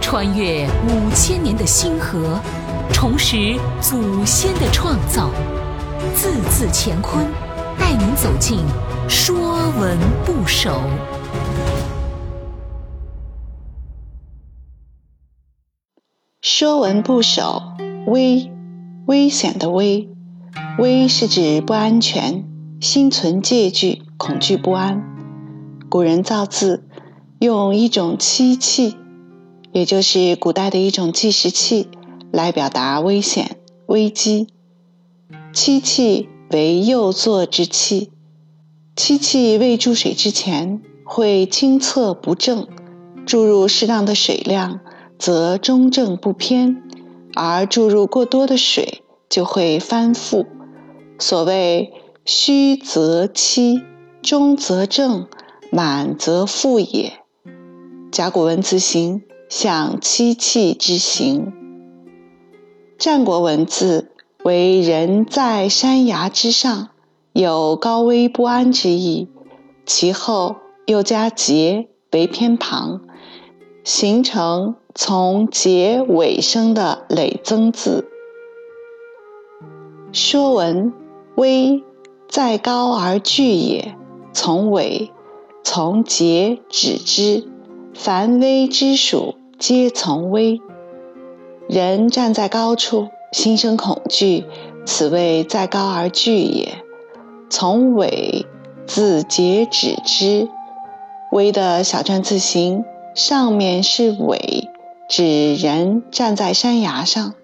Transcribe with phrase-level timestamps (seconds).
[0.00, 2.40] 穿越五千年的星河，
[2.92, 5.30] 重拾祖先的创造，
[6.14, 7.24] 字字乾坤，
[7.78, 8.58] 带您走进
[9.08, 10.70] 《说文不首》。
[16.40, 17.62] 《说文不首》
[18.10, 18.50] 危，
[19.06, 20.08] 危险的危。
[20.78, 22.44] 危是指不安全，
[22.80, 25.04] 心存戒惧，恐惧不安。
[25.88, 26.88] 古人造字
[27.40, 28.96] 用一种漆器，
[29.72, 31.88] 也就是古代的一种计时器，
[32.30, 34.48] 来表达危险、危机。
[35.54, 38.10] 漆器为右座之器，
[38.94, 42.68] 漆器未注水之前会清侧不正，
[43.24, 44.80] 注入适当的水量
[45.18, 46.82] 则中正不偏，
[47.34, 50.44] 而注入过多的水就会翻覆。
[51.18, 51.94] 所谓
[52.26, 53.80] 虚则欺，
[54.20, 55.26] 中则正，
[55.72, 57.14] 满则覆也。
[58.20, 61.54] 甲骨文字形像漆器之形。
[62.98, 64.12] 战国文字
[64.44, 66.90] 为人在山崖之上，
[67.32, 69.30] 有高危不安之意。
[69.86, 73.00] 其后又加节为偏旁，
[73.84, 78.06] 形成从节尾生的累增字。
[80.12, 80.92] 说文。
[81.36, 81.82] 危，
[82.28, 83.96] 在高而惧也。
[84.34, 85.10] 从尾，
[85.64, 87.48] 从节止之。
[87.94, 90.60] 凡危之属，皆从危。
[91.68, 94.44] 人站在高处，心生恐惧，
[94.86, 96.82] 此谓在高而惧也。
[97.50, 98.46] 从尾，
[98.86, 100.48] 自节止之。
[101.32, 104.68] 危的小篆字形，上面是尾，
[105.08, 107.34] 指人站在山崖上；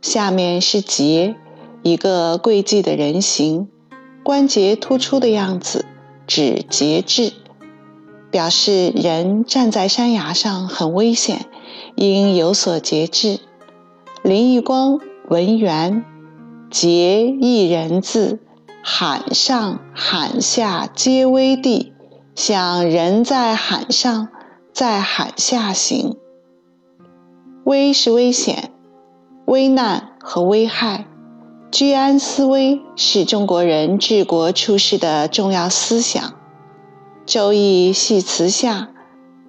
[0.00, 1.36] 下面是节。
[1.82, 3.68] 一个跪祭的人形，
[4.22, 5.86] 关节突出的样子，
[6.26, 7.32] 指节制，
[8.30, 11.46] 表示人站在山崖上很危险，
[11.96, 13.40] 应有所节制。
[14.22, 16.04] 林义光文员，
[16.70, 18.38] 节一人字，
[18.82, 21.92] 罕上罕下皆危地，
[22.34, 24.28] 想人在罕上，
[24.72, 26.16] 在罕下行。
[27.64, 28.70] 危是危险、
[29.46, 31.06] 危难和危害。
[31.70, 36.22] 居安思危是中国人治国处世的重要思想。
[37.30, 38.88] 《周易》系辞下：“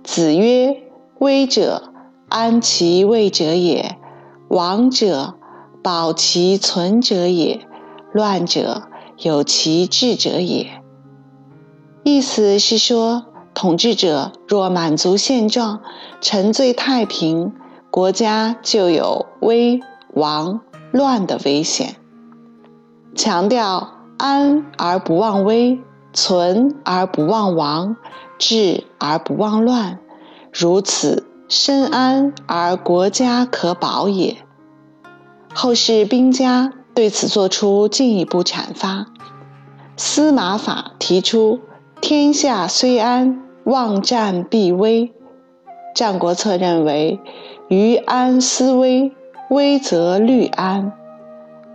[0.06, 0.84] 子曰：
[1.18, 1.92] 危者，
[2.30, 3.96] 安其位者也；
[4.50, 5.34] 亡者，
[5.81, 7.62] 保其存者也；
[8.14, 8.84] 乱者，
[9.18, 10.69] 有其治者也。”
[12.06, 13.25] 意思是说，
[13.56, 15.81] 统治者若满足现状，
[16.22, 17.52] 沉醉太平，
[17.90, 19.80] 国家就有危、
[20.13, 20.62] 亡、
[20.92, 21.96] 乱的危险。
[23.16, 25.80] 强调安而不忘危，
[26.14, 27.96] 存而不忘亡，
[28.38, 30.00] 治而不忘乱，
[30.52, 34.38] 如此身安而国家可保也。
[35.54, 39.08] 后世兵家对此作出进一步阐发。
[39.98, 41.60] 司马法提出
[42.02, 45.14] “天下虽安，忘战必危”。
[45.94, 47.20] 战国策认为
[47.68, 49.12] “于安思危，
[49.50, 50.94] 危则虑安”。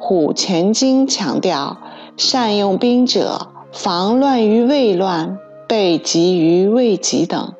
[0.00, 1.78] 虎前经强调，
[2.16, 5.38] 善用兵者，防乱于未乱，
[5.68, 7.52] 备急于未急等，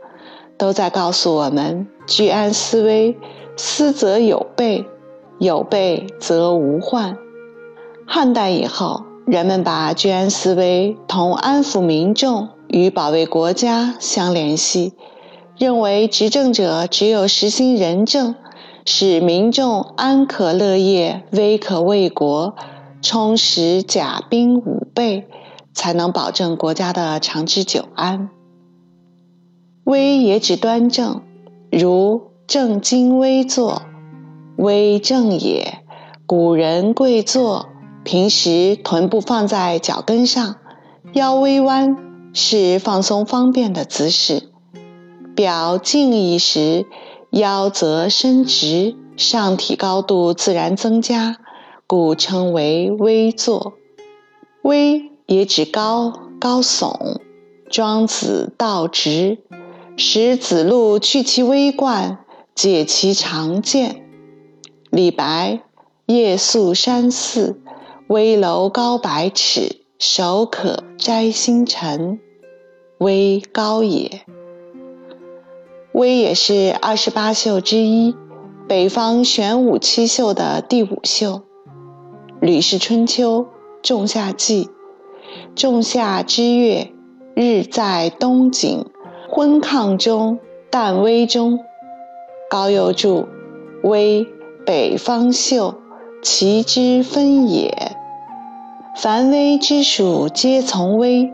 [0.57, 3.19] 都在告诉我们：居安思危，
[3.55, 4.87] 思则有备，
[5.39, 7.19] 有备则无患。
[8.07, 14.95] 汉代以后，人们把居安思危同安抚民众与保卫国家相联系，
[15.59, 18.35] 认为执政者只有实行仁政。
[18.89, 22.55] 使民众安可乐业、危可卫国，
[23.03, 25.27] 充实甲兵武备，
[25.77, 28.31] 才能保证国家的长治久安。
[29.85, 31.23] 威也指端正，
[31.71, 33.83] 如正襟危坐，
[34.57, 35.85] 威正也。
[36.27, 37.69] 古人跪坐，
[38.03, 40.57] 平时臀部放在脚跟上，
[41.13, 41.97] 腰微弯，
[42.33, 44.49] 是放松方便的姿势。
[45.37, 46.87] 表敬意时。
[47.31, 51.37] 腰则伸直，上体高度自然增加，
[51.87, 53.75] 故称为微坐。
[54.63, 57.21] 微也指高高耸。
[57.69, 59.39] 庄子道直，
[59.97, 62.25] 使子路去其微冠，
[62.55, 64.09] 解其长剑。
[64.91, 65.63] 李白
[66.07, 67.61] 夜宿山寺，
[68.07, 72.21] 危楼高百尺，手可摘星辰，
[72.99, 74.23] 危高也。
[75.93, 78.15] 危也是二十八宿之一，
[78.69, 81.27] 北方玄武七宿的第五宿。
[82.41, 83.43] 《吕氏春秋·
[83.83, 84.67] 仲夏纪》：
[85.55, 86.93] 仲夏之月，
[87.35, 88.87] 日在东井，
[89.29, 90.39] 昏亢中，
[90.71, 91.61] 旦微中。
[92.51, 93.27] 高又注
[93.83, 94.27] ：“微，
[94.65, 95.75] 北方秀，
[96.23, 97.97] 其之分也。
[98.97, 101.33] 凡微之属，皆从微。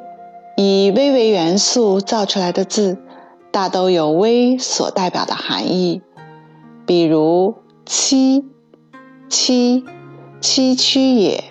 [0.57, 2.99] 以微为元素造出来的字，
[3.51, 6.03] 大都有微所代表的含义。
[6.85, 7.55] 比如
[7.87, 8.45] 崎，
[9.31, 9.85] 崎，
[10.43, 11.43] 崎岖也，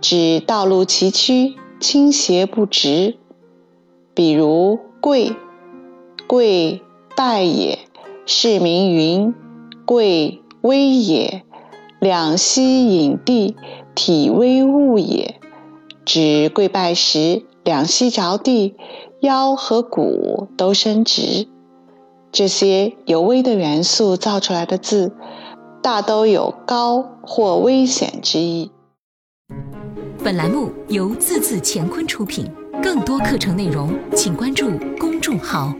[0.00, 1.54] 指道路崎岖，
[1.84, 3.18] 倾斜不直。
[4.14, 5.36] 比如贵，
[6.26, 6.80] 贵
[7.14, 7.78] 败也，
[8.24, 9.34] 是名云。
[9.84, 11.44] 贵危也，
[12.00, 13.54] 两膝隐地，
[13.94, 15.38] 体微物也，
[16.06, 18.76] 指跪拜时两膝着地，
[19.20, 21.46] 腰和骨都伸直。
[22.32, 25.12] 这些由危的元素造出来的字，
[25.82, 28.70] 大都有高或危险之意。
[30.24, 32.50] 本栏目由字字乾坤出品，
[32.82, 35.76] 更多课程内容请关注公众号。